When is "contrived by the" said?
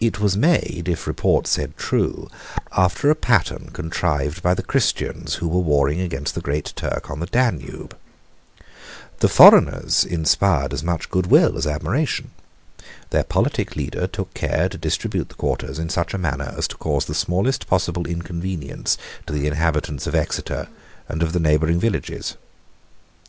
3.72-4.62